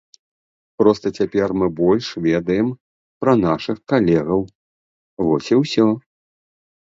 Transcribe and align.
Проста 0.81 1.05
цяпер 1.19 1.51
мы 1.61 1.67
больш 1.79 2.05
ведаем 2.27 2.67
пра 3.23 3.35
нашых 3.43 3.77
калегаў, 3.93 4.41
вось 5.27 5.49
і 5.53 5.61
усё. 5.63 5.87